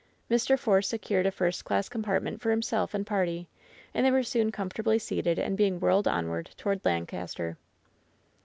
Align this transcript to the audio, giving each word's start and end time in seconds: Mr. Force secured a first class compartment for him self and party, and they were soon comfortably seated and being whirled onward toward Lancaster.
Mr. 0.31 0.57
Force 0.57 0.87
secured 0.87 1.27
a 1.27 1.31
first 1.31 1.63
class 1.63 1.87
compartment 1.87 2.41
for 2.41 2.49
him 2.49 2.63
self 2.63 2.95
and 2.95 3.05
party, 3.05 3.47
and 3.93 4.03
they 4.03 4.09
were 4.09 4.23
soon 4.23 4.51
comfortably 4.51 4.97
seated 4.97 5.37
and 5.37 5.55
being 5.55 5.79
whirled 5.79 6.07
onward 6.07 6.49
toward 6.57 6.83
Lancaster. 6.83 7.55